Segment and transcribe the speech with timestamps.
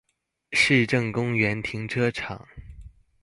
[0.51, 2.47] 市政公園停車場